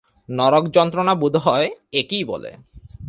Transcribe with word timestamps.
নরকযন্ত্রণা 0.29 1.13
বোধ 1.15 1.35
হয় 1.35 1.67
একেই 1.93 2.23
বলে। 2.23 2.51